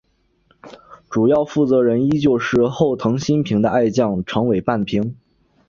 [1.11, 5.15] 主要负责人依旧是后藤新平的爱将长尾半平。